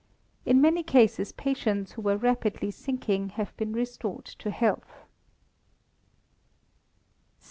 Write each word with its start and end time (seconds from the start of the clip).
In 0.47 0.59
many 0.61 0.81
cases 0.81 1.31
patients 1.31 1.91
who 1.91 2.01
were 2.01 2.17
rapidly 2.17 2.71
sinking 2.71 3.29
have 3.37 3.55
been 3.55 3.71
restored 3.71 4.25
to 4.25 4.49
health. 4.49 4.81
1778. 4.89 7.29